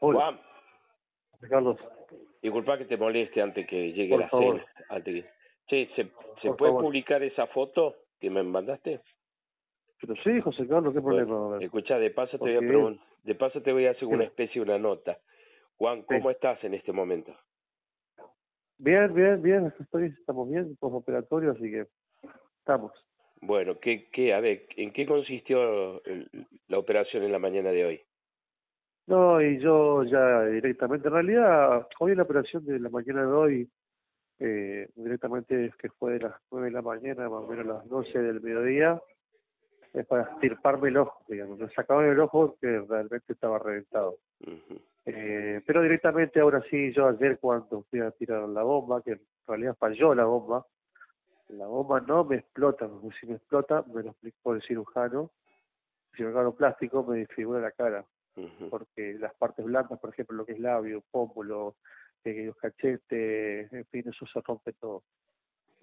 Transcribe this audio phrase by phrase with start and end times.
[0.00, 0.40] Hola, Juan,
[1.48, 1.78] Carlos.
[2.42, 4.60] disculpa que te moleste antes que llegue Por la favor.
[4.60, 4.86] cena.
[4.88, 5.30] Antes que...
[5.66, 6.04] Che, ¿se,
[6.52, 6.84] puede favor.
[6.84, 9.00] publicar esa foto que me mandaste?
[10.00, 11.58] Pero sí, José Carlos, ¿qué problema?
[11.60, 14.70] Escucha, de paso te voy a de paso te voy a hacer una especie de
[14.70, 15.18] una nota.
[15.78, 17.34] Juan, ¿cómo estás en este momento?
[18.76, 21.86] Bien, bien, bien, estoy, estamos bien, postoperatorio, así que
[22.58, 22.92] estamos.
[23.46, 26.00] Bueno, ¿qué, qué, a ver, ¿en qué consistió
[26.68, 28.00] la operación en la mañana de hoy?
[29.06, 33.70] No, y yo ya directamente, en realidad, hoy la operación de la mañana de hoy,
[34.38, 37.88] eh, directamente que fue de las 9 de la mañana, más o menos a las
[37.88, 38.98] 12 del mediodía,
[39.92, 44.16] es para estirparme el ojo, digamos, me sacaban el ojo que realmente estaba reventado.
[45.04, 49.20] Eh, pero directamente ahora sí, yo ayer cuando fui a tirar la bomba, que en
[49.46, 50.64] realidad falló la bomba,
[51.58, 55.30] la bomba no me explota, porque si me explota, me lo explicó el cirujano,
[56.12, 58.04] el cirujano plástico me desfigura la cara,
[58.70, 61.76] porque las partes blandas, por ejemplo, lo que es labio, pómulo,
[62.24, 65.02] eh, los cachetes, en fin, eso se rompe todo.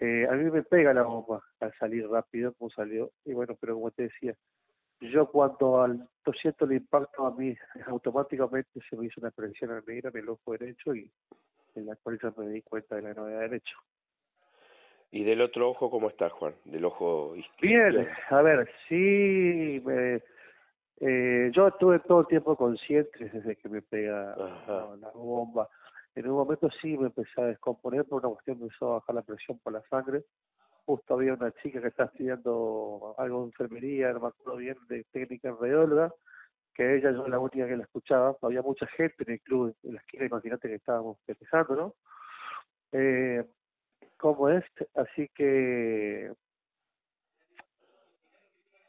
[0.00, 3.74] Eh, a mí me pega la bomba al salir rápido, como salió, y bueno, pero
[3.74, 4.34] como te decía,
[5.00, 6.08] yo cuando al
[6.40, 10.52] siento el impacto a mí automáticamente se me hizo una presión negra en el ojo
[10.52, 11.10] derecho y
[11.74, 13.76] en la cual ya me di cuenta de la novedad derecho.
[15.12, 16.54] ¿Y del otro ojo cómo estás, Juan?
[16.64, 18.00] Del ojo izquierdo.
[18.00, 20.22] Bien, a ver, sí, me,
[21.00, 25.68] eh, yo estuve todo el tiempo consciente desde que me pega la, bomba.
[26.14, 29.14] En un momento sí me empecé a descomponer por una cuestión me empezó a bajar
[29.14, 30.24] la presión por la sangre.
[30.84, 35.04] Justo había una chica que está estudiando algo de enfermería, no me acuerdo bien, de
[35.04, 36.12] técnica en radióloga,
[36.74, 38.36] que ella yo la única que la escuchaba.
[38.42, 41.94] Había mucha gente en el club, en la esquina, imagínate que estábamos festejando, ¿no?
[42.92, 43.42] Eh,
[44.20, 44.64] ¿Cómo es?
[44.94, 46.32] Así que...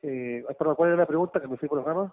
[0.04, 2.12] Eh, perdón, ¿cuál era la pregunta que me fui por los ramas?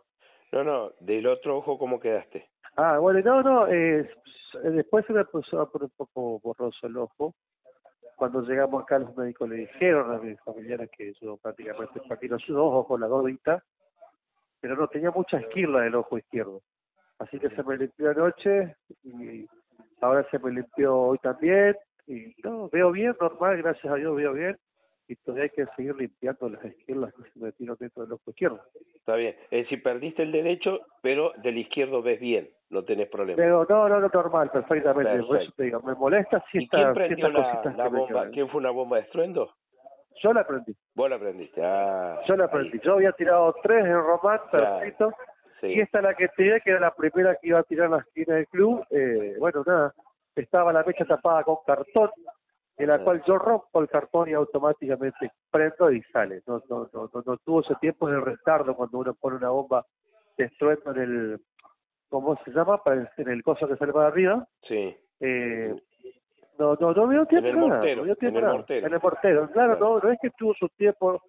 [0.52, 2.48] No, no, del otro ojo cómo quedaste.
[2.76, 7.34] Ah, bueno, no, no, eh, s- después se me poner un poco borroso el ojo.
[8.16, 12.48] Cuando llegamos acá los médicos le dijeron a mis familiares que yo prácticamente perdí los
[12.50, 13.62] ojos, las dos vistas,
[14.60, 16.60] pero no, tenía mucha esquirla del ojo izquierdo.
[17.18, 19.46] Así que se me limpió anoche y
[20.00, 21.76] ahora se me limpió hoy también.
[22.08, 24.56] Y no, veo bien, normal, gracias a Dios veo bien.
[25.08, 28.60] Y todavía hay que seguir limpiando las esquirlas que se metieron dentro del ojo izquierdo.
[28.94, 29.36] Está bien.
[29.50, 33.36] Es decir, perdiste el derecho, pero del izquierdo ves bien, no tenés problema.
[33.36, 35.22] Pero no, no, no, normal, perfectamente.
[35.22, 38.28] Por eso te digo, me molesta si ¿Y quién estas prendió la, bomba?
[38.30, 39.50] ¿Quién fue una bomba de estruendo?
[40.22, 41.60] Yo la aprendí, Vos la aprendiste.
[41.64, 42.78] Ah, yo la aprendí.
[42.82, 44.78] Yo había tirado tres en Román, Claro.
[44.78, 45.12] perfecto.
[45.60, 45.66] Sí.
[45.68, 47.92] Y esta es la que tiré, que era la primera que iba a tirar en
[47.92, 48.84] la esquina del club.
[48.90, 49.94] Eh, bueno, nada,
[50.42, 52.10] estaba la mecha tapada con cartón,
[52.76, 56.42] en la cual yo rompo el cartón y automáticamente prendo y sale.
[56.46, 59.84] No, no, no, no, no tuvo ese tiempo de restarlo cuando uno pone una bomba
[60.36, 61.40] de estruendo en el,
[62.08, 62.80] ¿cómo se llama?
[62.86, 64.46] El- En el coso que sale para arriba.
[64.62, 64.96] Sí.
[65.20, 65.74] Eh,
[66.58, 68.86] no, no, no veo tiempo el nada, mortero, no en el mortero.
[68.86, 69.94] En el mortero, claro, Claro.
[69.94, 71.20] no, no es que tuvo su tiempo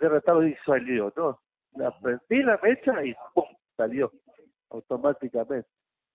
[0.00, 1.38] de retardo y salió, no.
[1.74, 3.44] La prendí la mecha y ¡pum!
[3.76, 4.10] salió
[4.70, 5.68] automáticamente.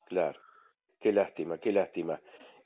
[0.05, 0.39] Claro.
[0.99, 2.19] Qué lástima, qué lástima.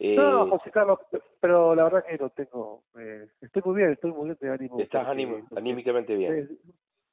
[0.04, 1.00] Eh, No, José Carlos,
[1.40, 4.80] pero la verdad que no tengo, eh, estoy muy bien, estoy muy bien de ánimo.
[4.80, 6.34] estás anim- anímicamente bien.
[6.34, 6.48] Eh,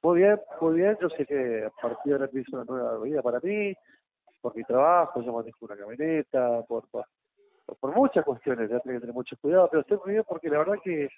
[0.01, 3.21] muy bien, muy bien, yo sé que a partir de ahora empieza una nueva vida
[3.21, 3.75] para mí,
[4.41, 7.05] por mi trabajo, yo manejo una camioneta, por, por,
[7.79, 10.57] por muchas cuestiones, ya tengo que tener mucho cuidado, pero estoy muy bien porque la
[10.57, 11.09] verdad que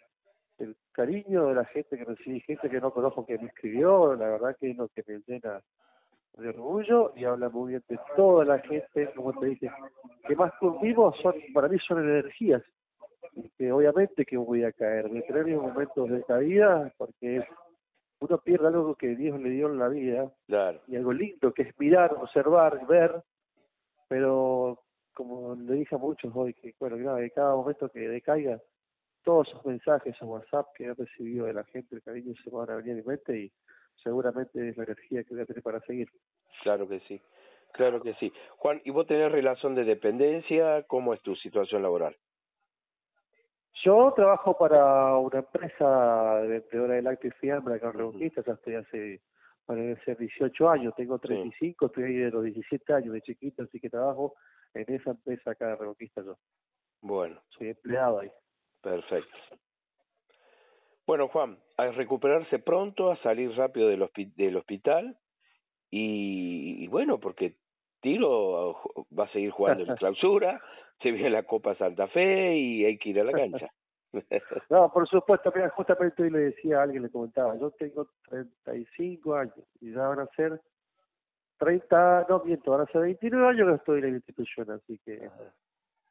[0.58, 4.28] el cariño de la gente que recibí, gente que no conozco que me escribió, la
[4.28, 5.62] verdad que es lo que me llena
[6.38, 9.72] de orgullo y habla muy bien de toda la gente, como te dije,
[10.28, 12.64] que más conmigo son, para mí son energías,
[13.36, 17.46] y que obviamente que voy a caer, voy a tener mis momentos de caída, porque
[18.20, 20.80] uno pierde algo que Dios le dio en la vida, Claro.
[20.88, 23.22] y algo lindo que es mirar, observar, ver,
[24.08, 24.80] pero
[25.14, 28.60] como le dije a muchos hoy, que bueno, que nada, que cada momento que decaiga,
[29.24, 32.70] todos esos mensajes o WhatsApp que he recibido de la gente, el cariño se van
[32.72, 33.52] a venir a mi mente y
[34.04, 36.10] seguramente es la energía que voy a tener para seguir.
[36.64, 37.22] Claro que sí.
[37.74, 38.34] Claro que sí.
[38.58, 40.84] Juan, ¿y vos tenés relación de dependencia?
[40.84, 42.18] ¿Cómo es tu situación laboral?
[43.84, 47.98] Yo trabajo para una empresa de vendedora de lácteos y fiambre acá en Ujú.
[48.00, 49.22] Reconquista, ya estoy hace,
[49.66, 53.80] para ser 18 años, tengo 35, estoy ahí de los 17 años de chiquito, así
[53.80, 54.36] que trabajo
[54.74, 56.38] en esa empresa acá de Reconquista yo.
[57.02, 58.32] Bueno, Soy empleado ahí.
[58.82, 59.38] perfecto.
[61.12, 65.18] Bueno, Juan, a recuperarse pronto, a salir rápido del, hospi- del hospital
[65.90, 67.58] y, y bueno, porque
[68.00, 68.78] Tiro
[69.20, 70.62] va a seguir jugando en clausura,
[71.02, 73.70] se viene la Copa Santa Fe y hay que ir a la cancha.
[74.70, 79.36] No, por supuesto, mira, justamente hoy le decía a alguien, le comentaba, yo tengo 35
[79.36, 80.62] años y ya van a ser
[81.58, 85.30] 30, no miento, ahora hace 29 años que estoy en la institución, así que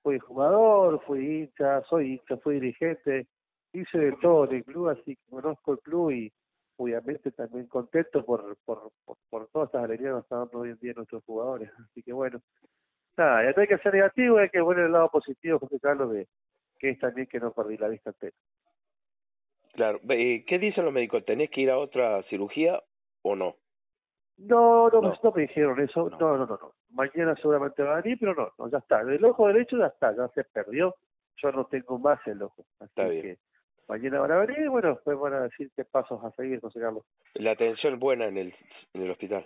[0.02, 3.28] fui jugador, fui hincha, soy hincha, fui dirigente,
[3.72, 6.32] hice de todo en el club, así que conozco el club y
[6.76, 8.90] obviamente también contento por, por,
[9.28, 11.70] por, todas estas alegrías que nos están dando hoy en día nuestros jugadores.
[11.90, 12.40] Así que bueno,
[13.16, 16.12] nada, ya no hay que ser negativo, hay que ver el lado positivo, José Carlos,
[16.12, 16.26] de
[16.78, 18.36] que es también que no perdí la vista entera.
[19.74, 21.24] Claro, eh, ¿qué dicen los médicos?
[21.24, 22.82] ¿Tenés que ir a otra cirugía
[23.22, 23.56] o no?
[24.38, 26.08] No, no, no, me dijeron eso.
[26.08, 26.18] No.
[26.18, 29.02] no, no, no, Mañana seguramente va a venir, pero no, no, ya está.
[29.02, 30.94] El ojo derecho ya está, ya se perdió.
[31.36, 32.64] Yo no tengo más el ojo.
[32.78, 33.22] Así está bien.
[33.22, 33.38] que
[33.90, 36.80] mañana van a venir y bueno, después van a decir qué pasos a seguir, José
[36.80, 37.04] Carlos.
[37.34, 38.54] La atención buena en el,
[38.94, 39.44] en el hospital.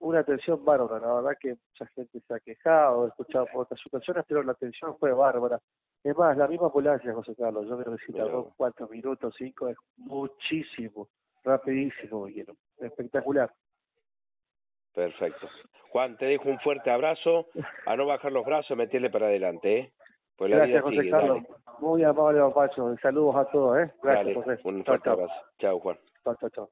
[0.00, 3.80] Una atención bárbara, la verdad que mucha gente se ha quejado, he escuchado por otras
[3.80, 5.60] situaciones, pero la atención fue bárbara.
[6.02, 9.68] Es más, la misma ambulancia, José Carlos, yo creo que si tardó cuatro minutos, cinco,
[9.68, 11.08] es muchísimo,
[11.44, 12.26] rapidísimo,
[12.78, 13.52] espectacular.
[14.94, 15.48] Perfecto.
[15.90, 17.46] Juan, te dejo un fuerte abrazo,
[17.86, 19.92] a no bajar los brazos, meterle para adelante, ¿eh?
[20.40, 21.42] Pues Gracias, José Carlos.
[21.80, 22.96] Muy amable, Pacho.
[23.02, 23.92] Saludos a todos, ¿eh?
[24.02, 24.58] Gracias, José.
[24.64, 25.34] Un fuerte abrazo.
[25.58, 25.98] Chao, Juan.
[26.24, 26.70] Chao, chao, chao.